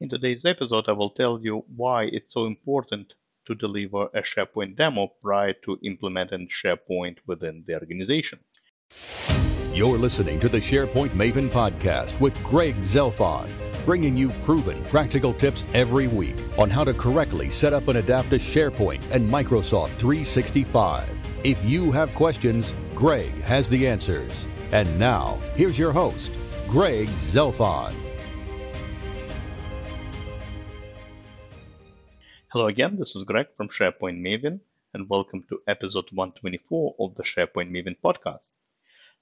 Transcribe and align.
In 0.00 0.08
today's 0.08 0.46
episode, 0.46 0.88
I 0.88 0.92
will 0.92 1.10
tell 1.10 1.38
you 1.42 1.62
why 1.76 2.04
it's 2.04 2.32
so 2.32 2.46
important 2.46 3.12
to 3.46 3.54
deliver 3.54 4.04
a 4.14 4.22
SharePoint 4.22 4.76
demo 4.76 5.08
prior 5.22 5.52
to 5.64 5.78
implementing 5.82 6.48
SharePoint 6.48 7.18
within 7.26 7.64
the 7.66 7.74
organization. 7.74 8.38
You're 9.74 9.98
listening 9.98 10.40
to 10.40 10.48
the 10.48 10.56
SharePoint 10.56 11.10
Maven 11.10 11.50
podcast 11.50 12.18
with 12.18 12.42
Greg 12.42 12.78
Zelfond, 12.78 13.50
bringing 13.84 14.16
you 14.16 14.30
proven 14.46 14.82
practical 14.84 15.34
tips 15.34 15.66
every 15.74 16.06
week 16.06 16.36
on 16.56 16.70
how 16.70 16.82
to 16.82 16.94
correctly 16.94 17.50
set 17.50 17.74
up 17.74 17.88
and 17.88 17.98
adapt 17.98 18.30
to 18.30 18.36
SharePoint 18.36 19.02
and 19.10 19.28
Microsoft 19.28 19.98
365. 19.98 21.10
If 21.44 21.62
you 21.62 21.92
have 21.92 22.14
questions, 22.14 22.72
Greg 22.94 23.38
has 23.42 23.68
the 23.68 23.86
answers. 23.86 24.48
And 24.72 24.98
now, 24.98 25.38
here's 25.56 25.78
your 25.78 25.92
host, 25.92 26.38
Greg 26.68 27.08
Zelfond. 27.08 28.09
Hello 32.52 32.66
again, 32.66 32.96
this 32.98 33.14
is 33.14 33.22
Greg 33.22 33.46
from 33.56 33.68
SharePoint 33.68 34.20
Maven, 34.20 34.58
and 34.92 35.08
welcome 35.08 35.44
to 35.48 35.62
episode 35.68 36.06
124 36.10 36.96
of 36.98 37.14
the 37.14 37.22
SharePoint 37.22 37.70
Maven 37.70 37.96
podcast. 38.02 38.54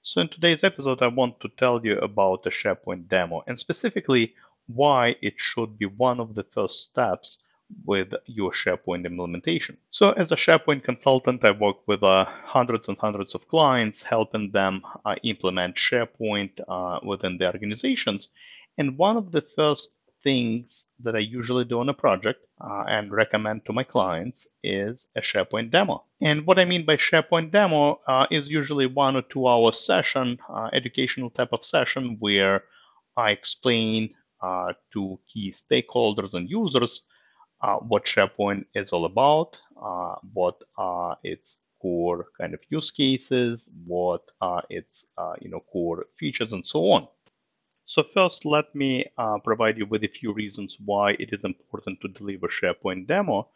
So, 0.01 0.21
in 0.21 0.29
today's 0.29 0.63
episode, 0.63 1.03
I 1.03 1.09
want 1.09 1.39
to 1.41 1.49
tell 1.49 1.85
you 1.85 1.99
about 1.99 2.41
the 2.41 2.49
SharePoint 2.49 3.07
demo 3.07 3.43
and 3.45 3.59
specifically 3.59 4.33
why 4.65 5.15
it 5.21 5.35
should 5.37 5.77
be 5.77 5.85
one 5.85 6.19
of 6.19 6.33
the 6.33 6.43
first 6.43 6.79
steps 6.79 7.37
with 7.85 8.15
your 8.25 8.51
SharePoint 8.51 9.05
implementation. 9.05 9.77
So, 9.91 10.13
as 10.13 10.31
a 10.31 10.35
SharePoint 10.35 10.83
consultant, 10.83 11.45
I 11.45 11.51
work 11.51 11.87
with 11.87 12.01
uh, 12.01 12.25
hundreds 12.25 12.87
and 12.87 12.97
hundreds 12.97 13.35
of 13.35 13.47
clients, 13.47 14.01
helping 14.01 14.49
them 14.49 14.81
uh, 15.05 15.17
implement 15.21 15.75
SharePoint 15.75 16.61
uh, 16.67 16.99
within 17.03 17.37
their 17.37 17.53
organizations. 17.53 18.29
And 18.79 18.97
one 18.97 19.17
of 19.17 19.31
the 19.31 19.41
first 19.55 19.91
things 20.23 20.87
that 20.99 21.15
I 21.15 21.19
usually 21.19 21.65
do 21.65 21.79
on 21.79 21.89
a 21.89 21.93
project 21.93 22.45
uh, 22.61 22.83
and 22.87 23.11
recommend 23.11 23.65
to 23.65 23.73
my 23.73 23.83
clients 23.83 24.47
is 24.63 25.07
a 25.15 25.21
SharePoint 25.21 25.71
demo. 25.71 26.03
And 26.21 26.45
what 26.45 26.59
I 26.59 26.65
mean 26.65 26.85
by 26.85 26.97
SharePoint 26.97 27.51
demo 27.51 28.01
uh, 28.07 28.27
is 28.29 28.49
usually 28.49 28.85
one 28.85 29.15
or 29.15 29.21
two 29.21 29.47
hour 29.47 29.71
session, 29.71 30.39
uh, 30.49 30.69
educational 30.73 31.29
type 31.29 31.49
of 31.53 31.63
session 31.63 32.17
where 32.19 32.63
I 33.15 33.31
explain 33.31 34.13
uh, 34.41 34.73
to 34.93 35.19
key 35.27 35.53
stakeholders 35.53 36.33
and 36.33 36.49
users 36.49 37.03
uh, 37.61 37.75
what 37.75 38.05
SharePoint 38.05 38.65
is 38.73 38.91
all 38.91 39.05
about, 39.05 39.57
uh, 39.81 40.15
what 40.33 40.61
are 40.77 41.17
its 41.23 41.57
core 41.81 42.27
kind 42.39 42.53
of 42.53 42.59
use 42.69 42.91
cases, 42.91 43.69
what 43.85 44.21
are 44.41 44.63
its 44.69 45.07
you 45.41 45.49
know 45.49 45.61
core 45.71 46.05
features, 46.17 46.53
and 46.53 46.65
so 46.65 46.91
on. 46.91 47.07
So 47.89 48.03
first, 48.03 48.45
let 48.45 48.75
me 48.75 49.05
uh, 49.17 49.39
provide 49.39 49.79
you 49.79 49.87
with 49.87 50.03
a 50.03 50.15
few 50.19 50.31
reasons 50.31 50.77
why 50.85 51.13
it 51.13 51.33
is 51.33 51.43
important 51.43 51.99
to 52.01 52.07
deliver 52.07 52.47
SharePoint 52.47 53.07
demo. 53.07 53.47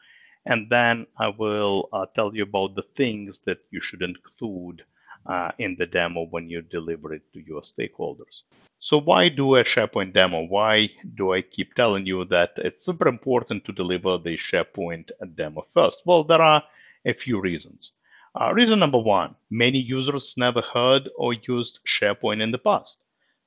And 0.43 0.71
then 0.71 1.05
I 1.19 1.27
will 1.27 1.87
uh, 1.93 2.07
tell 2.15 2.35
you 2.35 2.41
about 2.41 2.73
the 2.73 2.87
things 2.97 3.41
that 3.45 3.59
you 3.69 3.79
should 3.79 4.01
include 4.01 4.85
uh, 5.27 5.51
in 5.59 5.75
the 5.77 5.85
demo 5.85 6.23
when 6.23 6.49
you 6.49 6.63
deliver 6.63 7.13
it 7.13 7.31
to 7.33 7.41
your 7.45 7.61
stakeholders. 7.61 8.41
So 8.79 8.99
why 8.99 9.29
do 9.29 9.55
a 9.57 9.63
SharePoint 9.63 10.13
demo? 10.13 10.47
Why 10.47 10.89
do 11.13 11.31
I 11.31 11.43
keep 11.43 11.75
telling 11.75 12.07
you 12.07 12.25
that 12.25 12.53
it's 12.57 12.85
super 12.85 13.07
important 13.07 13.65
to 13.65 13.71
deliver 13.71 14.17
the 14.17 14.35
SharePoint 14.35 15.11
demo 15.35 15.67
first? 15.75 16.01
Well, 16.07 16.23
there 16.23 16.41
are 16.41 16.63
a 17.05 17.13
few 17.13 17.39
reasons. 17.39 17.91
Uh, 18.33 18.51
reason 18.51 18.79
number 18.79 18.97
one, 18.97 19.35
many 19.51 19.77
users 19.77 20.33
never 20.37 20.61
heard 20.61 21.07
or 21.17 21.33
used 21.35 21.81
SharePoint 21.85 22.41
in 22.41 22.49
the 22.49 22.57
past. 22.57 23.02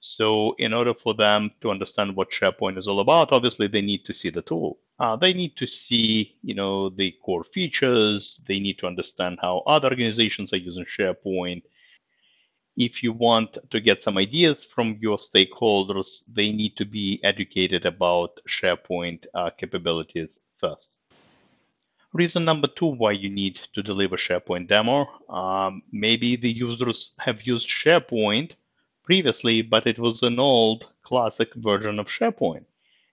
So 0.07 0.55
in 0.59 0.73
order 0.73 0.95
for 0.95 1.15
them 1.15 1.51
to 1.63 1.71
understand 1.71 2.15
what 2.15 2.31
SharePoint 2.31 2.79
is 2.79 2.87
all 2.87 3.01
about, 3.01 3.33
obviously 3.33 3.67
they 3.67 3.81
need 3.81 4.05
to 4.05 4.15
see 4.15 4.31
the 4.31 4.41
tool. 4.41 4.79
Uh, 5.01 5.17
they 5.17 5.33
need 5.33 5.57
to 5.57 5.67
see, 5.67 6.39
you 6.43 6.55
know, 6.55 6.91
the 6.91 7.11
core 7.25 7.43
features. 7.43 8.41
They 8.47 8.61
need 8.61 8.79
to 8.79 8.87
understand 8.87 9.41
how 9.43 9.65
other 9.67 9.89
organizations 9.89 10.53
are 10.53 10.59
using 10.59 10.85
SharePoint. 10.85 11.63
If 12.77 13.03
you 13.03 13.13
want 13.13 13.59
to 13.71 13.81
get 13.81 14.01
some 14.01 14.17
ideas 14.17 14.63
from 14.63 14.97
your 15.01 15.17
stakeholders, 15.17 16.23
they 16.33 16.53
need 16.53 16.77
to 16.77 16.85
be 16.85 17.19
educated 17.25 17.85
about 17.85 18.39
SharePoint 18.49 19.27
uh, 19.35 19.51
capabilities 19.59 20.39
first. 20.59 20.95
Reason 22.13 22.45
number 22.45 22.69
two 22.69 22.87
why 22.87 23.11
you 23.11 23.29
need 23.29 23.57
to 23.75 23.83
deliver 23.83 24.17
SharePoint 24.17 24.69
demo. 24.69 25.09
Um, 25.29 25.83
maybe 25.91 26.37
the 26.37 26.51
users 26.51 27.13
have 27.19 27.43
used 27.43 27.69
SharePoint 27.69 28.53
previously, 29.07 29.63
but 29.63 29.87
it 29.87 29.99
was 29.99 30.23
an 30.23 30.39
old 30.39 30.91
classic 31.03 31.55
version 31.55 31.99
of 31.99 32.09
SharePoint. 32.09 32.65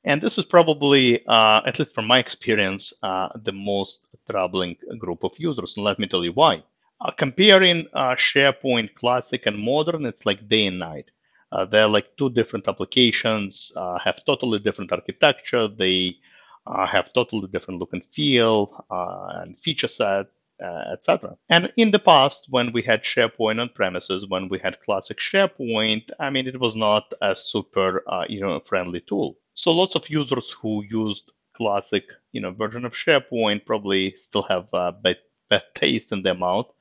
And 0.03 0.21
this 0.21 0.37
is 0.37 0.45
probably, 0.45 1.25
uh, 1.27 1.61
at 1.65 1.79
least 1.79 1.95
from 1.95 2.07
my 2.07 2.19
experience, 2.19 2.93
uh, 3.03 3.29
the 3.35 3.53
most 3.53 4.05
troubling 4.29 4.75
group 4.97 5.23
of 5.23 5.31
users. 5.37 5.77
And 5.77 5.85
let 5.85 5.99
me 5.99 6.07
tell 6.07 6.25
you 6.25 6.33
why. 6.33 6.63
Uh, 6.99 7.11
comparing 7.11 7.87
uh, 7.93 8.15
SharePoint 8.15 8.95
Classic 8.95 9.45
and 9.45 9.57
Modern, 9.57 10.05
it's 10.05 10.25
like 10.25 10.49
day 10.49 10.65
and 10.67 10.79
night. 10.79 11.11
Uh, 11.51 11.65
they're 11.65 11.87
like 11.87 12.17
two 12.17 12.29
different 12.31 12.67
applications, 12.67 13.71
uh, 13.75 13.97
have 13.99 14.25
totally 14.25 14.59
different 14.59 14.91
architecture. 14.91 15.67
They 15.67 16.17
have 16.65 17.13
totally 17.13 17.47
different 17.47 17.79
look 17.79 17.93
and 17.93 18.03
feel 18.05 18.85
and 18.89 19.59
feature 19.59 19.89
set 19.89 20.27
uh, 20.63 20.93
etc. 20.93 21.35
And 21.49 21.71
in 21.77 21.91
the 21.91 21.99
past, 21.99 22.47
when 22.49 22.71
we 22.71 22.81
had 22.81 23.03
SharePoint 23.03 23.59
on 23.59 23.69
premises, 23.75 24.25
when 24.27 24.49
we 24.49 24.59
had 24.59 24.81
classic 24.81 25.19
SharePoint, 25.19 26.09
I 26.19 26.29
mean, 26.29 26.47
it 26.47 26.59
was 26.59 26.75
not 26.75 27.13
a 27.21 27.35
super, 27.35 28.03
uh, 28.07 28.25
you 28.29 28.39
know, 28.39 28.59
friendly 28.61 29.01
tool. 29.01 29.37
So 29.53 29.71
lots 29.71 29.95
of 29.95 30.09
users 30.09 30.51
who 30.51 30.83
used 30.89 31.31
classic, 31.53 32.05
you 32.31 32.41
know, 32.41 32.51
version 32.51 32.85
of 32.85 32.93
SharePoint 32.93 33.65
probably 33.65 34.15
still 34.17 34.43
have 34.43 34.67
a 34.73 34.91
bad, 34.91 35.17
bad 35.49 35.63
taste 35.75 36.11
in 36.11 36.23
their 36.23 36.35
mouth 36.35 36.71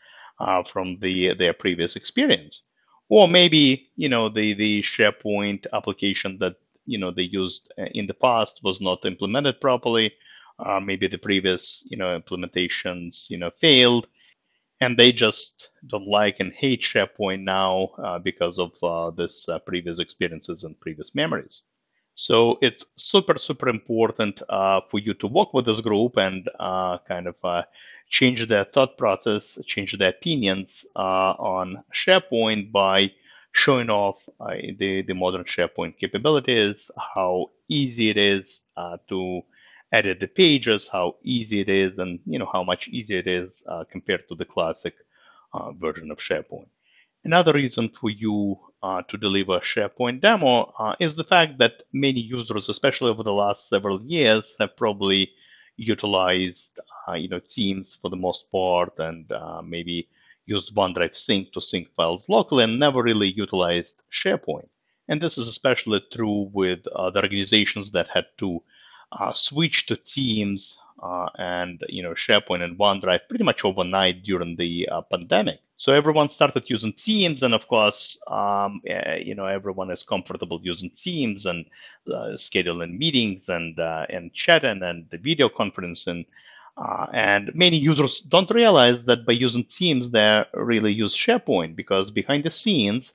uh, 0.41 0.63
from 0.63 0.99
the 1.01 1.35
their 1.35 1.53
previous 1.53 1.97
experience. 1.97 2.63
Or 3.09 3.29
maybe, 3.29 3.91
you 3.97 4.09
know, 4.09 4.29
the 4.29 4.55
the 4.55 4.83
SharePoint 4.83 5.67
application 5.73 6.39
that 6.39 6.57
you 6.87 6.99
know 6.99 7.11
they 7.11 7.23
used 7.23 7.73
uh, 7.79 7.85
in 7.93 8.07
the 8.07 8.15
past 8.15 8.61
was 8.63 8.81
not 8.81 9.05
implemented 9.05 9.61
properly 9.61 10.13
uh, 10.59 10.81
maybe 10.81 11.09
the 11.09 11.19
previous 11.19 11.83
you 11.89 11.97
know 11.97 12.19
implementations 12.19 13.29
you 13.29 13.39
know 13.39 13.51
failed 13.61 14.07
and 14.83 14.99
they 14.99 15.13
just 15.13 15.71
don't 15.87 16.09
like 16.09 16.41
and 16.41 16.53
hate 16.53 16.83
SharePoint 16.83 17.43
now 17.45 17.91
uh, 18.03 18.19
because 18.19 18.59
of 18.59 18.73
uh, 18.83 19.11
this 19.11 19.49
uh, 19.49 19.61
previous 19.61 20.01
experiences 20.01 20.65
and 20.65 20.79
previous 20.81 21.15
memories. 21.15 21.63
So 22.17 22.59
it's 22.61 22.85
super, 22.97 23.39
super 23.39 23.69
important 23.69 24.43
uh, 24.49 24.81
for 24.91 24.99
you 24.99 25.15
to 25.15 25.29
work 25.29 25.55
with 25.55 25.67
this 25.67 25.81
group 25.81 26.17
and 26.17 26.49
uh, 26.59 26.99
kind 27.07 27.29
of 27.29 27.37
uh, 27.45 27.63
change 28.11 28.47
their 28.49 28.65
thought 28.65 28.99
process, 28.99 29.57
change 29.67 29.97
their 29.97 30.11
opinions 30.11 30.85
on 30.97 31.85
SharePoint 31.95 32.73
by 32.73 33.13
showing 33.53 33.89
off 33.89 34.29
the, 34.41 35.03
the 35.07 35.15
modern 35.15 35.45
SharePoint 35.45 35.97
capabilities, 35.97 36.91
how 37.15 37.51
easy 37.69 38.11
it 38.11 38.17
is 38.17 38.63
to 39.09 39.43
edit 39.93 40.21
the 40.21 40.29
pages, 40.29 40.89
how 40.89 41.17
easy 41.23 41.61
it 41.61 41.69
is, 41.69 41.99
and 41.99 42.21
you 42.27 42.39
know 42.39 42.51
how 42.53 42.65
much 42.65 42.89
easier 42.89 43.19
it 43.19 43.27
is 43.27 43.63
uh, 43.69 43.85
compared 43.91 44.27
to 44.29 44.35
the 44.35 44.45
classic 44.45 44.95
uh, 45.53 45.73
version 45.73 46.11
of 46.11 46.19
SharePoint. 46.19 46.69
Another 47.25 47.53
reason 47.53 47.89
for 47.91 48.11
you 48.11 48.59
uh, 48.83 49.03
to 49.03 49.17
deliver 49.17 49.61
SharePoint 49.61 50.21
demo 50.23 50.73
uh, 50.79 50.97
is 50.99 51.15
the 51.15 51.25
fact 51.25 51.59
that 51.59 51.83
many 51.93 52.21
users, 52.21 52.69
especially 52.69 53.11
over 53.11 53.23
the 53.23 53.33
last 53.33 53.69
several 53.69 54.03
years, 54.03 54.57
have 54.59 54.77
probably 54.77 55.31
utilized 55.77 56.81
uh, 57.09 57.13
you 57.13 57.29
know 57.29 57.39
Teams 57.41 57.95
for 57.95 58.09
the 58.09 58.17
most 58.17 58.51
part, 58.51 58.99
and 58.99 59.31
uh, 59.31 59.63
maybe 59.63 60.09
used 60.47 60.75
OneDrive 60.75 61.15
Sync 61.15 61.53
to 61.53 61.61
sync 61.61 61.89
files 61.95 62.29
locally, 62.29 62.65
and 62.65 62.79
never 62.79 63.03
really 63.03 63.31
utilized 63.31 64.03
SharePoint. 64.11 64.69
And 65.09 65.21
this 65.21 65.37
is 65.37 65.49
especially 65.49 66.01
true 66.13 66.51
with 66.53 66.85
the 66.85 66.97
organizations 66.99 67.91
that 67.93 68.09
had 68.09 68.27
to 68.39 68.63
switched 69.35 69.89
to 69.89 69.97
Teams 69.97 70.79
uh, 71.03 71.29
and 71.37 71.85
you 71.89 72.03
know 72.03 72.13
SharePoint 72.13 72.63
and 72.63 72.79
OneDrive 72.79 73.29
pretty 73.29 73.45
much 73.45 73.65
overnight 73.65 74.23
during 74.23 74.57
the 74.57 74.89
uh, 74.91 75.03
pandemic. 75.03 75.61
So 75.77 75.93
everyone 75.93 76.31
started 76.31 76.71
using 76.71 76.93
Teams, 76.93 77.43
and 77.43 77.55
of 77.55 77.67
course, 77.67 78.17
um, 78.29 78.81
eh, 78.87 79.17
you 79.17 79.35
know 79.35 79.47
everyone 79.47 79.91
is 79.91 80.05
comfortable 80.05 80.61
using 80.63 80.91
Teams 80.91 81.45
and 81.45 81.67
uh, 82.07 82.37
scheduling 82.37 82.99
meetings 82.99 83.49
and 83.49 83.79
uh, 83.79 84.07
and 84.09 84.33
chatting 84.33 84.83
and 84.83 85.07
the 85.11 85.19
video 85.19 85.49
conferencing. 85.49 86.27
Uh, 86.75 87.07
and 87.13 87.55
many 87.55 87.77
users 87.77 88.23
don't 88.23 88.51
realize 88.51 89.05
that 89.05 89.27
by 89.27 89.33
using 89.33 89.65
Teams, 89.65 90.09
they 90.09 90.43
really 90.55 90.93
use 90.93 91.15
SharePoint 91.15 91.77
because 91.77 92.11
behind 92.11 92.45
the 92.45 92.51
scenes, 92.51 93.15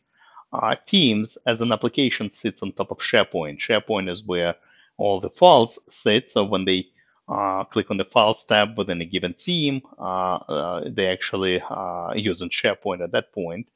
Teams 0.86 1.38
as 1.46 1.62
an 1.62 1.72
application 1.72 2.32
sits 2.32 2.62
on 2.62 2.72
top 2.74 2.92
of 2.92 3.00
SharePoint. 3.00 3.58
SharePoint 3.58 4.10
is 4.12 4.24
where 4.24 4.56
all 4.98 5.20
the 5.20 5.30
files 5.30 5.80
sit. 5.90 6.30
So 6.32 6.44
when 6.44 6.66
they 6.66 6.88
uh, 7.28 7.66
click 7.66 7.92
on 7.92 7.98
the 7.98 8.06
Files 8.06 8.46
tab 8.46 8.78
within 8.78 9.02
a 9.02 9.06
given 9.06 9.34
team, 9.34 9.82
uh, 10.00 10.36
uh, 10.36 10.90
they 10.90 11.08
actually 11.08 11.62
uh, 11.70 12.14
using 12.16 12.50
SharePoint 12.50 13.04
at 13.04 13.12
that 13.12 13.34
point 13.34 13.68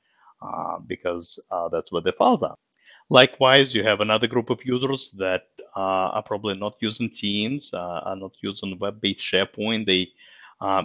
because 0.88 1.40
that's 1.72 1.92
where 1.92 2.02
the 2.02 2.14
files 2.14 2.44
are. 2.44 2.58
Likewise, 3.10 3.76
you 3.76 3.84
have 3.84 4.00
another 4.00 4.28
group 4.28 4.50
of 4.50 4.66
users 4.66 5.12
that 5.12 5.44
are 5.76 6.24
probably 6.24 6.56
not 6.56 6.76
using 6.80 7.10
Teams, 7.10 7.74
are 7.74 8.16
not 8.16 8.32
using 8.42 8.80
web-based 8.80 9.20
SharePoint. 9.20 9.86
They 9.86 10.14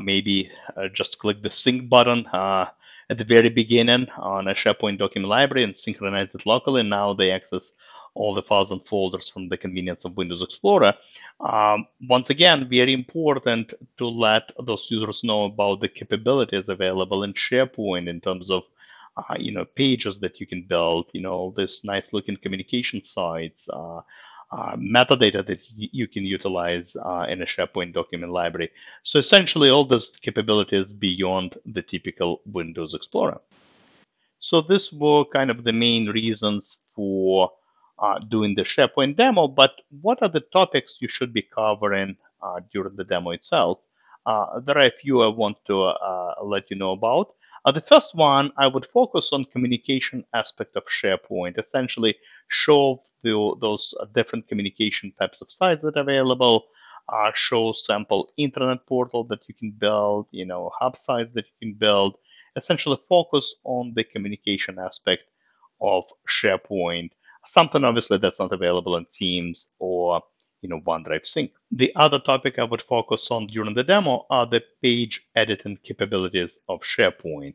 maybe 0.02 0.50
just 0.92 1.18
click 1.20 1.42
the 1.42 1.50
sync 1.50 1.88
button 1.88 2.26
at 2.32 3.16
the 3.16 3.24
very 3.24 3.48
beginning 3.48 4.08
on 4.18 4.48
a 4.48 4.54
SharePoint 4.54 4.98
document 4.98 5.30
library 5.30 5.62
and 5.62 5.76
synchronize 5.76 6.34
it 6.34 6.44
locally. 6.46 6.82
Now 6.82 7.14
they 7.14 7.30
access 7.30 7.72
all 8.16 8.34
the 8.34 8.42
files 8.42 8.70
and 8.70 8.84
folders 8.86 9.28
from 9.28 9.48
the 9.48 9.56
convenience 9.56 10.04
of 10.04 10.16
Windows 10.16 10.42
Explorer. 10.42 10.94
Um, 11.40 11.86
once 12.08 12.30
again, 12.30 12.68
very 12.68 12.92
important 12.92 13.74
to 13.98 14.06
let 14.06 14.50
those 14.64 14.88
users 14.90 15.22
know 15.22 15.44
about 15.44 15.80
the 15.80 15.88
capabilities 15.88 16.68
available 16.68 17.22
in 17.22 17.34
SharePoint 17.34 18.08
in 18.08 18.20
terms 18.20 18.50
of 18.50 18.64
uh, 19.16 19.34
you 19.38 19.52
know 19.52 19.64
pages 19.64 20.18
that 20.20 20.40
you 20.40 20.46
can 20.46 20.62
build, 20.62 21.06
you 21.12 21.20
know 21.20 21.54
this 21.56 21.84
nice 21.84 22.12
looking 22.12 22.36
communication 22.36 23.02
sites, 23.04 23.68
uh, 23.72 24.00
uh, 24.52 24.76
metadata 24.76 25.44
that 25.46 25.60
you 25.74 26.06
can 26.06 26.24
utilize 26.24 26.96
uh, 26.96 27.26
in 27.28 27.42
a 27.42 27.46
SharePoint 27.46 27.92
document 27.92 28.32
library. 28.32 28.70
So 29.02 29.18
essentially, 29.18 29.70
all 29.70 29.84
those 29.84 30.16
capabilities 30.22 30.92
beyond 30.92 31.58
the 31.66 31.82
typical 31.82 32.40
Windows 32.46 32.94
Explorer. 32.94 33.40
So 34.38 34.60
these 34.60 34.92
were 34.92 35.24
kind 35.24 35.50
of 35.50 35.64
the 35.64 35.72
main 35.72 36.08
reasons 36.08 36.78
for 36.94 37.50
uh, 37.98 38.18
doing 38.18 38.54
the 38.54 38.62
SharePoint 38.62 39.16
demo, 39.16 39.48
but 39.48 39.72
what 40.00 40.22
are 40.22 40.28
the 40.28 40.40
topics 40.52 40.98
you 41.00 41.08
should 41.08 41.32
be 41.32 41.42
covering 41.42 42.16
uh, 42.42 42.60
during 42.72 42.96
the 42.96 43.04
demo 43.04 43.30
itself? 43.30 43.78
Uh, 44.26 44.60
there 44.60 44.76
are 44.76 44.86
a 44.86 44.90
few 44.90 45.22
I 45.22 45.28
want 45.28 45.56
to 45.66 45.82
uh, 45.84 46.34
let 46.42 46.70
you 46.70 46.76
know 46.76 46.92
about. 46.92 47.34
Uh, 47.64 47.72
the 47.72 47.80
first 47.80 48.14
one, 48.14 48.52
I 48.56 48.66
would 48.66 48.86
focus 48.86 49.32
on 49.32 49.44
communication 49.46 50.24
aspect 50.34 50.76
of 50.76 50.84
SharePoint, 50.86 51.58
essentially 51.58 52.16
show 52.48 53.02
the, 53.22 53.56
those 53.60 53.94
different 54.14 54.46
communication 54.48 55.12
types 55.18 55.40
of 55.40 55.50
sites 55.50 55.82
that 55.82 55.96
are 55.96 56.00
available, 56.00 56.66
uh, 57.08 57.30
show 57.34 57.72
sample 57.72 58.32
intranet 58.38 58.80
portal 58.86 59.24
that 59.24 59.48
you 59.48 59.54
can 59.54 59.70
build, 59.70 60.26
you 60.30 60.44
know, 60.44 60.70
hub 60.78 60.96
sites 60.96 61.32
that 61.34 61.44
you 61.46 61.68
can 61.68 61.78
build, 61.78 62.16
essentially 62.56 62.98
focus 63.08 63.54
on 63.64 63.92
the 63.94 64.04
communication 64.04 64.78
aspect 64.78 65.24
of 65.80 66.04
SharePoint 66.28 67.10
something 67.46 67.84
obviously 67.84 68.18
that's 68.18 68.40
not 68.40 68.52
available 68.52 68.96
in 68.96 69.06
Teams 69.12 69.70
or 69.78 70.22
you 70.62 70.68
know 70.68 70.80
OneDrive 70.80 71.26
Sync. 71.26 71.52
The 71.72 71.92
other 71.96 72.18
topic 72.18 72.58
I 72.58 72.64
would 72.64 72.82
focus 72.82 73.30
on 73.30 73.46
during 73.48 73.74
the 73.74 73.84
demo 73.84 74.26
are 74.30 74.46
the 74.46 74.62
page 74.82 75.26
editing 75.36 75.78
capabilities 75.84 76.58
of 76.68 76.80
SharePoint. 76.82 77.54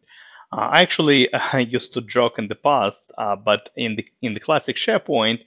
Uh, 0.51 0.69
I 0.73 0.81
actually 0.81 1.33
I 1.53 1.59
used 1.59 1.93
to 1.93 2.01
joke 2.01 2.39
in 2.39 2.47
the 2.47 2.55
past, 2.55 3.11
uh, 3.17 3.35
but 3.35 3.69
in 3.75 3.95
the 3.95 4.05
in 4.21 4.33
the 4.33 4.39
classic 4.39 4.77
SharePoint, 4.77 5.39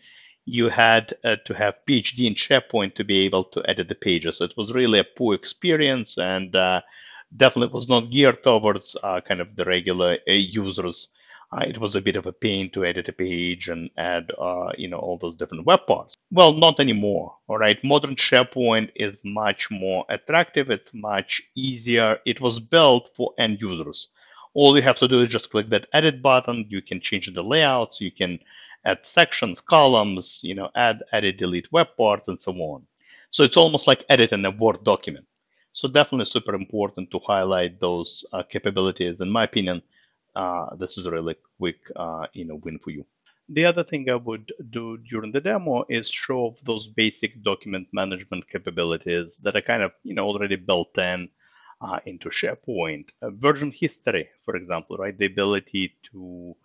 you 0.47 0.69
had 0.69 1.15
uh, 1.25 1.37
to 1.47 1.55
have 1.55 1.75
PhD 1.89 2.27
in 2.27 2.35
SharePoint 2.35 2.95
to 2.97 3.05
be 3.05 3.21
able 3.25 3.45
to 3.45 3.63
edit 3.69 3.89
the 3.89 3.95
pages. 3.95 4.41
It 4.41 4.55
was 4.57 4.73
really 4.73 4.99
a 4.99 5.05
poor 5.05 5.35
experience 5.35 6.19
and 6.19 6.55
uh, 6.55 6.83
definitely 7.37 7.75
was 7.75 7.89
not 7.89 8.11
geared 8.11 8.43
towards 8.43 8.97
uh, 9.03 9.21
kind 9.21 9.41
of 9.41 9.57
the 9.57 9.65
regular 9.65 10.19
uh, 10.29 10.33
users 10.33 11.09
uh, 11.55 11.65
it 11.67 11.79
was 11.79 11.95
a 11.95 12.01
bit 12.01 12.17
of 12.17 12.27
a 12.27 12.33
pain 12.33 12.71
to 12.71 12.85
edit 12.85 13.09
a 13.09 13.13
page 13.13 13.69
and 13.69 13.89
add, 13.97 14.33
uh, 14.39 14.71
you 14.77 14.89
know, 14.89 14.99
all 14.99 15.19
those 15.19 15.37
different 15.37 15.65
web 15.67 15.87
parts. 15.87 16.17
Well, 16.33 16.53
not 16.53 16.81
anymore. 16.81 17.37
All 17.47 17.59
right, 17.59 17.83
modern 17.85 18.17
SharePoint 18.17 18.91
is 18.97 19.25
much 19.25 19.71
more 19.71 20.05
attractive. 20.09 20.71
It's 20.71 20.93
much 20.95 21.43
easier. 21.55 22.19
It 22.27 22.41
was 22.41 22.59
built 22.59 23.11
for 23.15 23.35
end 23.39 23.61
users. 23.61 24.09
All 24.55 24.77
you 24.77 24.83
have 24.83 24.99
to 24.99 25.09
do 25.09 25.21
is 25.23 25.29
just 25.29 25.51
click 25.51 25.69
that 25.71 25.87
edit 25.93 26.23
button. 26.23 26.67
You 26.69 26.83
can 26.83 27.01
change 27.01 27.33
the 27.33 27.43
layouts. 27.43 28.01
You 28.01 28.11
can 28.11 28.41
add 28.85 29.07
sections, 29.07 29.61
columns, 29.61 30.41
you 30.43 30.55
know, 30.55 30.71
add, 30.75 31.03
edit, 31.13 31.39
delete 31.39 31.71
web 31.73 31.89
parts, 31.97 32.29
and 32.29 32.41
so 32.41 32.53
on. 32.53 32.87
So 33.31 33.43
it's 33.45 33.57
almost 33.57 33.87
like 33.87 34.05
editing 34.09 34.45
a 34.45 34.51
Word 34.51 34.85
document. 34.85 35.27
So 35.73 35.89
definitely 35.89 36.27
super 36.27 36.55
important 36.55 37.11
to 37.11 37.19
highlight 37.19 37.81
those 37.81 38.25
uh, 38.33 38.45
capabilities. 38.45 39.21
In 39.21 39.31
my 39.31 39.45
opinion, 39.45 39.83
this 40.79 40.99
is 40.99 41.07
a 41.07 41.11
really 41.11 41.37
quick 41.59 41.81
uh, 41.97 42.27
you 42.33 42.45
know 42.45 42.57
win 42.57 42.79
for 42.79 42.91
you. 42.91 43.05
The 43.51 43.67
other 43.67 43.85
thing 43.85 44.09
I 44.09 44.15
would 44.15 44.53
do 44.71 44.97
during 44.99 45.33
the 45.33 45.41
demo 45.41 45.85
is 45.89 46.09
show 46.11 46.39
off 46.47 46.57
those 46.65 46.89
basic 46.89 47.43
document 47.43 47.89
management 47.93 48.49
capabilities 48.49 49.37
that 49.39 49.57
are 49.57 49.61
kind 49.63 49.83
of 49.83 49.93
you 50.03 50.15
know 50.15 50.27
already 50.27 50.57
built 50.57 50.97
in 50.99 51.29
uh, 51.81 52.01
into 52.07 52.29
SharePoint. 52.31 53.09
Uh, 53.21 53.31
version 53.31 53.71
history, 53.71 54.29
for 54.45 54.57
example, 54.57 54.97
right? 54.97 55.17
The 55.17 55.27
ability 55.27 55.97
to 56.13 56.57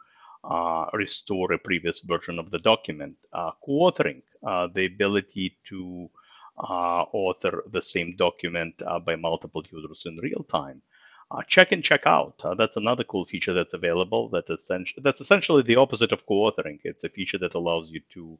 uh, 0.43 0.85
restore 0.93 1.51
a 1.51 1.59
previous 1.59 1.99
version 2.01 2.39
of 2.39 2.51
the 2.51 2.59
document. 2.59 3.17
Uh, 3.33 3.51
co-authoring, 3.65 4.21
the 4.73 4.85
ability 4.85 5.57
to 5.67 6.09
author 6.57 7.63
the 7.71 7.81
same 7.81 8.15
document 8.15 8.75
by 9.05 9.15
multiple 9.15 9.63
users 9.71 10.05
in 10.05 10.17
real 10.17 10.45
time. 10.49 10.81
Uh, 11.31 11.43
check 11.47 11.71
in, 11.71 11.81
check 11.81 12.01
out. 12.07 12.41
Uh, 12.43 12.55
that's 12.55 12.77
another 12.77 13.03
cool 13.03 13.23
feature 13.23 13.53
that's 13.53 13.75
available. 13.75 14.29
That 14.29 14.49
essentially, 14.49 15.01
that's 15.03 15.21
essentially 15.21 15.61
the 15.61 15.75
opposite 15.75 16.11
of 16.11 16.25
co-authoring. 16.25 16.79
It's 16.83 17.03
a 17.03 17.09
feature 17.09 17.37
that 17.37 17.53
allows 17.53 17.91
you 17.91 18.01
to 18.13 18.37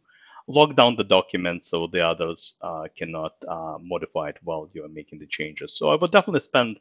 lock 0.47 0.75
down 0.75 0.95
the 0.95 1.03
document 1.03 1.63
so 1.63 1.85
the 1.85 2.01
others 2.01 2.55
uh, 2.61 2.87
cannot 2.97 3.33
uh, 3.47 3.77
modify 3.79 4.29
it 4.29 4.37
while 4.43 4.67
you're 4.73 4.87
making 4.89 5.19
the 5.19 5.27
changes. 5.27 5.77
So 5.77 5.89
I 5.89 5.95
would 5.95 6.11
definitely 6.11 6.41
spend 6.41 6.79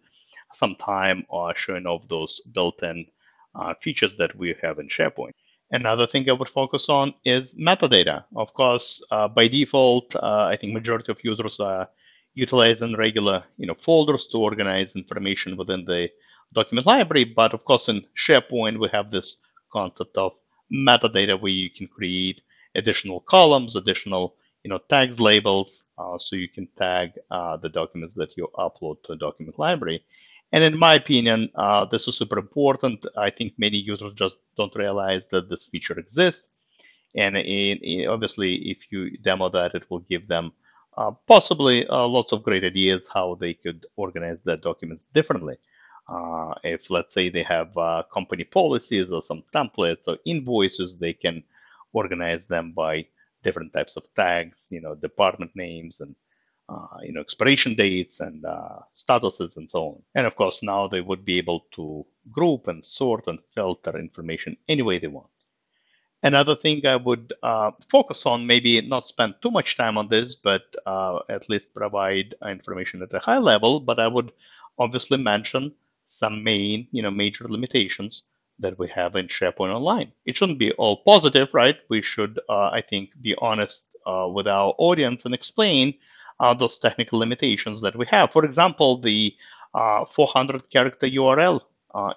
some 0.54 0.76
time 0.76 1.26
uh, 1.30 1.52
showing 1.54 1.86
off 1.86 2.08
those 2.08 2.40
built-in 2.54 3.04
uh, 3.54 3.74
features 3.74 4.16
that 4.16 4.34
we 4.34 4.54
have 4.62 4.78
in 4.78 4.88
SharePoint. 4.88 5.32
Another 5.70 6.06
thing 6.06 6.26
I 6.30 6.32
would 6.32 6.48
focus 6.48 6.88
on 6.88 7.12
is 7.26 7.54
metadata. 7.56 8.24
Of 8.34 8.54
course, 8.54 9.02
by 9.10 9.48
default, 9.48 10.16
I 10.16 10.56
think 10.56 10.72
majority 10.72 11.12
of 11.12 11.22
users 11.22 11.60
are 11.60 11.90
utilizing 12.38 12.94
regular 12.96 13.42
you 13.56 13.66
know 13.66 13.74
folders 13.74 14.26
to 14.26 14.38
organize 14.38 14.94
information 14.94 15.56
within 15.56 15.84
the 15.84 16.08
document 16.52 16.86
library. 16.86 17.24
But 17.24 17.52
of 17.52 17.64
course, 17.64 17.88
in 17.88 18.06
SharePoint, 18.16 18.78
we 18.78 18.88
have 18.92 19.10
this 19.10 19.28
concept 19.72 20.16
of 20.16 20.32
metadata 20.72 21.40
where 21.40 21.58
you 21.62 21.70
can 21.70 21.88
create 21.88 22.40
additional 22.74 23.20
columns, 23.20 23.76
additional 23.76 24.36
you 24.62 24.70
know 24.70 24.80
tags, 24.88 25.20
labels, 25.20 25.84
uh, 25.98 26.16
so 26.18 26.36
you 26.36 26.48
can 26.48 26.68
tag 26.78 27.12
uh, 27.30 27.56
the 27.56 27.68
documents 27.68 28.14
that 28.14 28.36
you 28.36 28.48
upload 28.56 29.02
to 29.02 29.12
a 29.12 29.16
document 29.26 29.58
library. 29.58 30.02
And 30.52 30.64
in 30.64 30.78
my 30.78 30.94
opinion, 30.94 31.50
uh, 31.56 31.84
this 31.84 32.08
is 32.08 32.16
super 32.16 32.38
important. 32.38 33.04
I 33.16 33.30
think 33.30 33.52
many 33.58 33.78
users 33.78 34.14
just 34.14 34.36
don't 34.56 34.74
realize 34.74 35.28
that 35.28 35.50
this 35.50 35.64
feature 35.64 35.98
exists. 35.98 36.48
And 37.14 37.36
in, 37.36 37.78
in, 37.78 38.08
obviously, 38.08 38.54
if 38.72 38.78
you 38.90 39.18
demo 39.18 39.48
that, 39.50 39.74
it 39.74 39.84
will 39.90 40.04
give 40.12 40.26
them 40.28 40.52
uh, 40.98 41.12
possibly 41.26 41.86
uh, 41.88 42.06
lots 42.06 42.32
of 42.32 42.42
great 42.42 42.64
ideas 42.64 43.08
how 43.14 43.36
they 43.36 43.54
could 43.54 43.86
organize 43.96 44.38
their 44.44 44.56
documents 44.58 45.04
differently. 45.14 45.56
Uh, 46.08 46.54
if 46.64 46.90
let's 46.90 47.14
say 47.14 47.28
they 47.30 47.42
have 47.44 47.76
uh, 47.78 48.02
company 48.12 48.44
policies 48.44 49.12
or 49.12 49.22
some 49.22 49.42
templates 49.54 50.08
or 50.08 50.18
invoices, 50.26 50.98
they 50.98 51.12
can 51.14 51.42
organize 51.92 52.46
them 52.48 52.72
by 52.72 53.06
different 53.44 53.72
types 53.72 53.96
of 53.96 54.04
tags, 54.16 54.68
you 54.70 54.80
know, 54.80 54.94
department 54.96 55.52
names 55.54 56.00
and 56.00 56.14
uh, 56.70 56.98
you 57.02 57.12
know 57.12 57.20
expiration 57.20 57.74
dates 57.74 58.20
and 58.20 58.44
statuses 58.96 59.56
and 59.58 59.70
so 59.70 59.80
on. 59.90 60.02
And 60.16 60.26
of 60.26 60.36
course, 60.36 60.62
now 60.62 60.88
they 60.88 61.00
would 61.02 61.24
be 61.24 61.38
able 61.38 61.66
to 61.76 62.06
group 62.30 62.68
and 62.68 62.84
sort 62.84 63.26
and 63.28 63.38
filter 63.54 63.98
information 63.98 64.56
any 64.68 64.82
way 64.82 64.98
they 64.98 65.08
want. 65.08 65.30
Another 66.22 66.54
thing 66.56 66.84
I 66.86 66.96
would 66.96 67.32
uh, 67.42 67.70
focus 67.90 68.24
on, 68.26 68.46
maybe 68.46 68.80
not 68.80 69.06
spend 69.06 69.34
too 69.42 69.50
much 69.50 69.76
time 69.76 69.96
on 69.98 70.08
this, 70.08 70.34
but 70.34 70.62
uh, 70.86 71.20
at 71.28 71.48
least 71.48 71.74
provide 71.74 72.34
information 72.44 73.02
at 73.02 73.14
a 73.14 73.18
high 73.20 73.38
level. 73.38 73.80
But 73.80 73.98
I 74.00 74.08
would 74.08 74.32
obviously 74.78 75.18
mention 75.18 75.74
some 76.08 76.42
main, 76.42 76.88
you 76.92 77.02
know, 77.02 77.10
major 77.10 77.46
limitations 77.48 78.24
that 78.58 78.78
we 78.78 78.88
have 78.88 79.14
in 79.14 79.28
SharePoint 79.28 79.72
Online. 79.74 80.12
It 80.24 80.36
shouldn't 80.36 80.58
be 80.58 80.72
all 80.72 80.98
positive, 81.04 81.54
right? 81.54 81.78
We 81.88 82.02
should, 82.02 82.40
uh, 82.48 82.70
I 82.70 82.80
think, 82.80 83.10
be 83.22 83.36
honest 83.38 83.86
uh, 84.04 84.28
with 84.28 84.48
our 84.48 84.74
audience 84.78 85.24
and 85.24 85.34
explain 85.34 85.94
uh, 86.40 86.54
those 86.54 86.78
technical 86.78 87.20
limitations 87.20 87.80
that 87.82 87.94
we 87.96 88.06
have. 88.06 88.32
For 88.32 88.44
example, 88.44 89.00
the 89.00 89.36
uh, 89.74 90.04
400 90.04 90.68
character 90.70 91.06
URL 91.06 91.60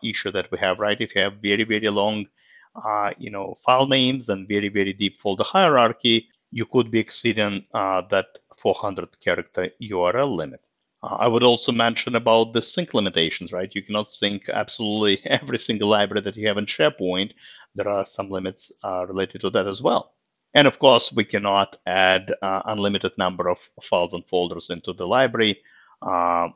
issue 0.03 0.31
that 0.31 0.51
we 0.51 0.57
have, 0.59 0.79
right? 0.79 0.99
If 0.99 1.15
you 1.15 1.21
have 1.21 1.35
very, 1.41 1.63
very 1.63 1.89
long 1.89 2.27
uh, 2.75 3.11
you 3.17 3.29
know, 3.29 3.57
file 3.63 3.87
names 3.87 4.29
and 4.29 4.47
very, 4.47 4.69
very 4.69 4.93
deep 4.93 5.19
folder 5.19 5.43
hierarchy, 5.43 6.27
you 6.51 6.65
could 6.65 6.91
be 6.91 6.99
exceeding 6.99 7.65
uh, 7.73 8.01
that 8.09 8.39
400 8.57 9.19
character 9.21 9.69
URL 9.81 10.35
limit. 10.35 10.61
Uh, 11.03 11.15
I 11.19 11.27
would 11.27 11.43
also 11.43 11.71
mention 11.71 12.15
about 12.15 12.53
the 12.53 12.61
sync 12.61 12.93
limitations, 12.93 13.51
right? 13.51 13.73
You 13.73 13.81
cannot 13.81 14.07
sync 14.07 14.49
absolutely 14.49 15.21
every 15.25 15.57
single 15.57 15.89
library 15.89 16.21
that 16.21 16.35
you 16.35 16.47
have 16.47 16.57
in 16.57 16.65
SharePoint. 16.65 17.31
There 17.75 17.87
are 17.87 18.05
some 18.05 18.29
limits 18.29 18.71
uh, 18.83 19.05
related 19.07 19.41
to 19.41 19.49
that 19.51 19.67
as 19.67 19.81
well. 19.81 20.13
And 20.53 20.67
of 20.67 20.79
course, 20.79 21.13
we 21.13 21.23
cannot 21.23 21.77
add 21.85 22.33
uh, 22.41 22.61
unlimited 22.65 23.13
number 23.17 23.49
of 23.49 23.57
files 23.81 24.13
and 24.13 24.25
folders 24.27 24.69
into 24.69 24.91
the 24.93 25.07
library. 25.07 25.61
Uh, 26.01 26.49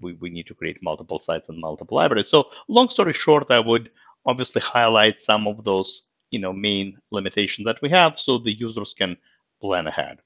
we, 0.00 0.12
we 0.14 0.30
need 0.30 0.46
to 0.46 0.54
create 0.54 0.82
multiple 0.82 1.18
sites 1.18 1.48
and 1.48 1.58
multiple 1.58 1.96
libraries. 1.96 2.28
So 2.28 2.50
long 2.68 2.88
story 2.90 3.12
short, 3.12 3.50
I 3.50 3.58
would 3.58 3.90
obviously 4.26 4.60
highlight 4.62 5.20
some 5.20 5.46
of 5.46 5.64
those 5.64 6.02
you 6.30 6.38
know 6.38 6.52
main 6.52 6.98
limitations 7.10 7.64
that 7.66 7.80
we 7.82 7.88
have 7.90 8.18
so 8.18 8.38
the 8.38 8.52
users 8.52 8.94
can 8.94 9.16
plan 9.60 9.86
ahead 9.86 10.18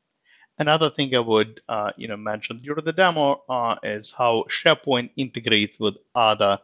Another 0.58 0.88
thing 0.88 1.14
I 1.14 1.18
would, 1.18 1.60
uh, 1.68 1.90
you 1.96 2.06
know, 2.06 2.16
mention 2.16 2.58
during 2.58 2.84
the 2.84 2.92
demo 2.92 3.42
uh, 3.48 3.76
is 3.82 4.12
how 4.12 4.44
SharePoint 4.48 5.10
integrates 5.16 5.80
with 5.80 5.96
other 6.14 6.60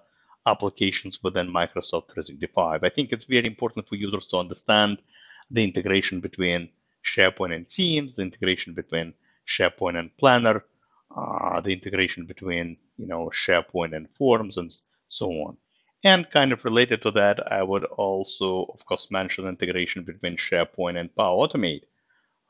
applications 0.47 1.21
within 1.25 1.49
Microsoft 1.49 2.07
365. 2.13 2.85
I 2.85 2.89
think 2.89 3.13
it's 3.13 3.25
very 3.25 3.47
important 3.47 3.89
for 3.89 3.97
users 3.97 4.27
to 4.29 4.37
understand 4.37 4.99
the 5.51 5.65
integration 5.65 6.21
between 6.21 6.69
SharePoint 7.05 7.55
and 7.55 7.69
Teams, 7.69 8.15
the 8.15 8.23
integration 8.23 8.75
between 8.75 9.13
SharePoint 9.49 9.99
and 9.99 10.17
Planner, 10.19 10.65
uh, 11.17 11.61
the 11.61 11.73
integration 11.73 12.27
between 12.27 12.77
you 12.97 13.09
know 13.09 13.31
SharePoint 13.35 13.97
and 13.97 14.09
Forms, 14.17 14.57
and 14.57 14.73
so 15.09 15.31
on. 15.33 15.57
And 16.05 16.31
kind 16.31 16.53
of 16.53 16.65
related 16.67 17.01
to 17.03 17.11
that, 17.13 17.51
I 17.51 17.63
would 17.63 17.85
also, 17.85 18.67
of 18.75 18.85
course, 18.85 19.11
mention 19.11 19.47
integration 19.49 20.05
between 20.05 20.37
SharePoint 20.37 20.99
and 20.99 21.15
Power 21.15 21.47
Automate. 21.49 21.85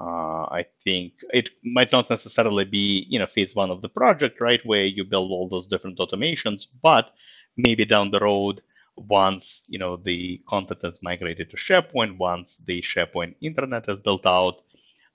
Uh, 0.00 0.46
I 0.50 0.66
think 0.84 1.14
it 1.32 1.50
might 1.64 1.92
not 1.92 2.10
necessarily 2.10 2.64
be, 2.64 3.06
you 3.08 3.18
know, 3.18 3.26
phase 3.26 3.54
one 3.54 3.70
of 3.70 3.82
the 3.82 3.88
project, 3.88 4.40
right, 4.40 4.64
where 4.66 4.84
you 4.86 5.04
build 5.04 5.30
all 5.30 5.48
those 5.48 5.68
different 5.68 5.98
automations, 5.98 6.66
but 6.82 7.12
maybe 7.56 7.84
down 7.84 8.10
the 8.10 8.20
road, 8.20 8.62
once 8.96 9.64
you 9.68 9.78
know 9.78 9.96
the 9.96 10.40
content 10.48 10.80
is 10.84 11.02
migrated 11.02 11.50
to 11.50 11.56
SharePoint, 11.56 12.18
once 12.18 12.58
the 12.66 12.82
SharePoint 12.82 13.36
intranet 13.42 13.88
is 13.88 13.98
built 14.02 14.26
out, 14.26 14.62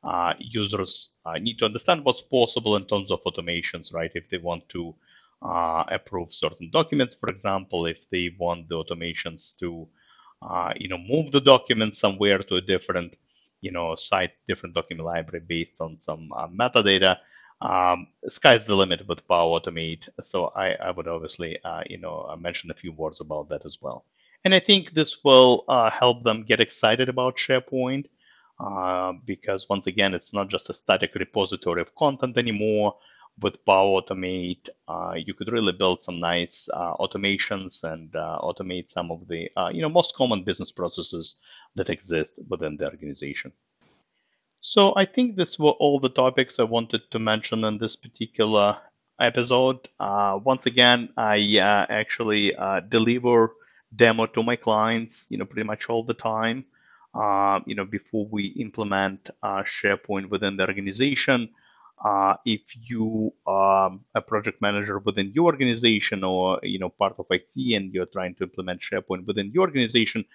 uh, 0.04 0.34
users 0.40 1.12
uh, 1.26 1.38
need 1.40 1.60
to 1.60 1.66
understand 1.66 2.06
what's 2.06 2.22
possible 2.22 2.76
in 2.76 2.86
terms 2.86 3.12
of 3.12 3.24
automations, 3.26 3.94
right? 3.94 4.12
If 4.16 4.30
they 4.30 4.38
want 4.38 4.68
to 4.70 4.96
uh, 5.42 5.84
approve 5.90 6.34
certain 6.34 6.70
documents, 6.72 7.16
for 7.16 7.30
example, 7.30 7.86
if 7.86 7.98
they 8.12 8.36
want 8.40 8.68
the 8.70 8.76
automations 8.76 9.56
to, 9.58 9.88
uh, 10.42 10.74
you 10.78 10.88
know, 10.88 10.98
move 10.98 11.32
the 11.32 11.42
document 11.42 11.96
somewhere 11.96 12.40
to 12.40 12.56
a 12.56 12.62
different 12.62 13.16
you 13.66 13.72
know, 13.72 13.96
site 13.96 14.32
different 14.48 14.76
document 14.76 15.06
library 15.06 15.44
based 15.48 15.82
on 15.82 15.98
some 16.00 16.32
uh, 16.38 16.48
metadata. 16.48 17.18
Um, 17.62 18.08
sky's 18.28 18.66
the 18.66 18.76
limit 18.76 19.08
with 19.08 19.28
Power 19.28 19.60
Automate. 19.60 20.08
So 20.24 20.52
I, 20.56 20.74
I 20.74 20.92
would 20.92 21.08
obviously, 21.08 21.58
uh, 21.64 21.82
you 21.90 21.98
know, 21.98 22.28
uh, 22.30 22.36
mention 22.36 22.70
a 22.70 22.76
few 22.76 22.92
words 22.92 23.22
about 23.22 23.50
that 23.50 23.66
as 23.66 23.80
well. 23.82 24.06
And 24.44 24.54
I 24.54 24.60
think 24.60 24.92
this 24.92 25.24
will 25.24 25.64
uh, 25.68 25.90
help 25.90 26.24
them 26.24 26.44
get 26.44 26.60
excited 26.60 27.10
about 27.10 27.38
SharePoint 27.38 28.06
because 29.26 29.68
once 29.68 29.88
again, 29.88 30.14
it's 30.14 30.34
not 30.34 30.48
just 30.50 30.70
a 30.70 30.74
static 30.74 31.16
repository 31.16 31.82
of 31.82 31.96
content 31.96 32.38
anymore 32.38 32.96
with 33.40 33.64
Power 33.66 34.02
Automate, 34.02 34.70
uh, 34.88 35.14
you 35.16 35.34
could 35.34 35.52
really 35.52 35.74
build 35.74 36.02
some 36.02 36.20
nice 36.20 36.70
uh, 36.74 36.94
automations 36.96 37.84
and 37.84 38.16
uh, 38.16 38.40
automate 38.42 38.90
some 38.90 39.12
of 39.12 39.28
the 39.28 39.50
uh, 39.58 39.70
you 39.74 39.82
know 39.82 39.90
most 39.90 40.16
common 40.16 40.44
business 40.44 40.72
processes 40.72 41.36
that 41.76 41.90
exist 41.90 42.40
within 42.50 42.78
the 42.78 42.86
organization. 42.86 43.52
So 44.62 44.94
I 44.96 45.06
think 45.06 45.36
this 45.36 45.60
were 45.60 45.72
all 45.72 46.00
the 46.00 46.10
topics 46.10 46.60
I 46.60 46.64
wanted 46.64 47.02
to 47.12 47.20
mention 47.20 47.64
in 47.66 47.78
this 47.78 47.96
particular 47.96 48.78
episode. 49.20 49.88
Uh, 50.00 50.40
once 50.44 50.66
again, 50.66 51.10
I 51.18 51.38
uh, 51.60 51.86
actually 51.90 52.54
deliver 52.90 53.54
demo 53.96 54.26
to 54.28 54.44
my 54.44 54.56
clients, 54.56 55.28
you 55.30 55.38
know, 55.38 55.46
pretty 55.46 55.68
much 55.68 55.90
all 55.90 56.04
the 56.04 56.16
time. 56.16 56.66
you 57.68 57.76
know, 57.76 57.86
before 57.86 58.26
we 58.32 58.48
implement 58.66 59.30
SharePoint 59.44 60.30
within 60.30 60.58
the 60.58 60.66
organization. 60.68 61.50
Uh, 62.04 62.36
if 62.46 62.62
you 62.90 63.34
are 63.48 63.92
a 64.16 64.22
project 64.22 64.62
manager 64.62 65.00
within 65.00 65.32
your 65.34 65.46
organization 65.46 66.24
or 66.24 66.60
you 66.62 66.78
know 66.78 66.90
part 66.90 67.16
of 67.18 67.26
IT 67.30 67.54
and 67.76 67.94
you're 67.94 68.06
trying 68.08 68.36
to 68.36 68.44
implement 68.44 68.82
SharePoint 68.82 69.26
within 69.26 69.52
your 69.54 69.62
organization, 69.62 70.26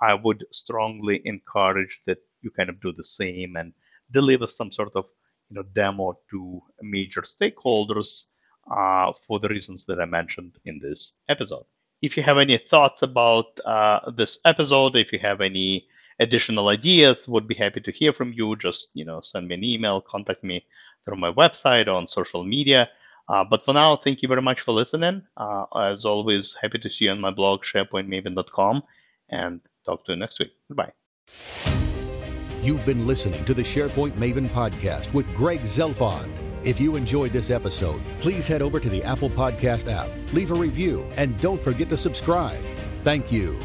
I 0.00 0.14
would 0.14 0.44
strongly 0.52 1.20
encourage 1.24 2.00
that 2.06 2.18
you 2.40 2.50
kind 2.50 2.70
of 2.70 2.80
do 2.80 2.92
the 2.92 3.04
same 3.04 3.56
and 3.56 3.72
deliver 4.10 4.46
some 4.46 4.72
sort 4.72 4.92
of 4.96 5.04
you 5.50 5.56
know 5.56 5.62
demo 5.74 6.18
to 6.30 6.62
major 6.80 7.22
stakeholders 7.22 8.26
uh, 8.70 9.12
for 9.26 9.38
the 9.38 9.48
reasons 9.48 9.84
that 9.86 10.00
I 10.00 10.06
mentioned 10.06 10.58
in 10.64 10.80
this 10.80 11.14
episode. 11.28 11.64
If 12.00 12.16
you 12.16 12.22
have 12.22 12.38
any 12.38 12.58
thoughts 12.58 13.02
about 13.02 13.60
uh, 13.64 14.10
this 14.10 14.38
episode, 14.44 14.96
if 14.96 15.12
you 15.12 15.18
have 15.20 15.40
any 15.40 15.86
additional 16.18 16.68
ideas, 16.68 17.28
would 17.28 17.46
be 17.46 17.54
happy 17.54 17.80
to 17.80 17.92
hear 17.92 18.12
from 18.12 18.32
you. 18.32 18.56
Just 18.56 18.88
you 18.94 19.04
know, 19.04 19.20
send 19.20 19.48
me 19.48 19.54
an 19.54 19.64
email, 19.64 20.00
contact 20.00 20.42
me 20.42 20.64
through 21.04 21.16
my 21.16 21.32
website 21.32 21.86
or 21.86 21.92
on 21.92 22.06
social 22.06 22.44
media. 22.44 22.88
Uh, 23.28 23.44
but 23.44 23.64
for 23.64 23.72
now, 23.72 23.96
thank 23.96 24.22
you 24.22 24.28
very 24.28 24.42
much 24.42 24.60
for 24.60 24.72
listening. 24.72 25.22
Uh, 25.36 25.64
as 25.76 26.04
always, 26.04 26.56
happy 26.60 26.78
to 26.78 26.90
see 26.90 27.06
you 27.06 27.10
on 27.10 27.20
my 27.20 27.30
blog, 27.30 27.62
sharepointmaven.com, 27.62 28.82
and 29.30 29.60
talk 29.86 30.04
to 30.04 30.12
you 30.12 30.18
next 30.18 30.38
week. 30.38 30.52
Goodbye. 30.68 30.92
You've 32.62 32.84
been 32.86 33.06
listening 33.06 33.44
to 33.44 33.54
the 33.54 33.62
SharePoint 33.62 34.12
Maven 34.12 34.48
podcast 34.48 35.14
with 35.14 35.32
Greg 35.34 35.62
Zelfond. 35.62 36.30
If 36.64 36.80
you 36.80 36.94
enjoyed 36.94 37.32
this 37.32 37.50
episode, 37.50 38.00
please 38.20 38.46
head 38.46 38.62
over 38.62 38.78
to 38.78 38.88
the 38.88 39.02
Apple 39.02 39.30
Podcast 39.30 39.90
app, 39.90 40.08
leave 40.32 40.52
a 40.52 40.54
review, 40.54 41.04
and 41.16 41.36
don't 41.40 41.60
forget 41.60 41.88
to 41.88 41.96
subscribe. 41.96 42.62
Thank 43.02 43.32
you. 43.32 43.58